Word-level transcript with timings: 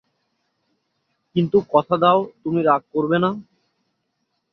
কিন্তু 1.35 1.57
কথা 1.73 1.95
দাও 2.03 2.19
তুমি 2.41 2.59
রাগ 2.63 2.81
করবে 2.93 3.17
না? 3.23 3.29